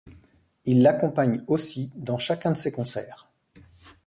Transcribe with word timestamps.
Il 0.65 0.81
l'accompagne 0.81 1.43
aussi 1.45 1.91
dans 1.93 2.17
chacun 2.17 2.53
de 2.53 2.57
ses 2.57 2.71
concerts. 2.71 3.29